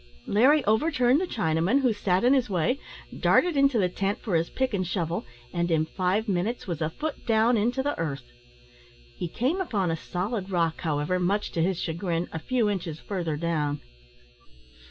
Larry 0.25 0.65
overturned 0.65 1.21
the 1.21 1.27
Chinaman, 1.27 1.81
who 1.81 1.93
sat 1.93 2.23
in 2.23 2.33
his 2.33 2.49
way, 2.49 2.79
darted 3.19 3.55
into 3.55 3.77
the 3.77 3.87
tent 3.87 4.17
for 4.17 4.33
his 4.35 4.49
pick 4.49 4.73
and 4.73 4.83
shovel, 4.87 5.27
and 5.53 5.69
in 5.69 5.85
five 5.85 6.27
minutes 6.27 6.65
was 6.65 6.81
a 6.81 6.89
foot 6.89 7.23
down 7.27 7.55
into 7.55 7.83
the 7.83 7.95
earth. 7.99 8.23
He 9.17 9.27
came 9.27 9.61
upon 9.61 9.91
a 9.91 9.95
solid 9.95 10.49
rock, 10.49 10.81
however, 10.81 11.19
much 11.19 11.51
to 11.51 11.61
his 11.61 11.79
chagrin, 11.79 12.27
a 12.33 12.39
few 12.39 12.67
inches 12.67 12.99
further 12.99 13.37
down. 13.37 13.79